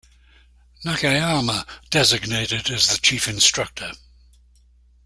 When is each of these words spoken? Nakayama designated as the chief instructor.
Nakayama 0.83 1.63
designated 1.91 2.71
as 2.71 2.89
the 2.89 2.97
chief 2.97 3.27
instructor. 3.27 3.91